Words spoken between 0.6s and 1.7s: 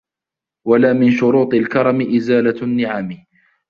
وَلَا مِنْ شُرُوطِ